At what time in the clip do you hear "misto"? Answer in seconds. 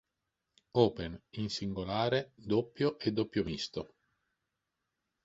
3.43-3.93